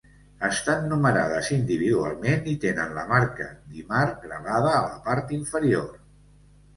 Estan 0.45 0.85
numerades 0.91 1.49
individualment 1.57 2.47
i 2.53 2.55
tenen 2.63 2.95
la 2.99 3.03
"marca 3.11 3.49
d'Imar" 3.73 4.01
gravada 4.23 4.73
a 4.79 4.81
la 4.87 4.97
part 5.11 5.35
inferior. 5.39 5.93